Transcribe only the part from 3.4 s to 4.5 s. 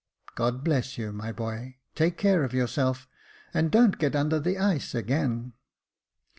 and don't get under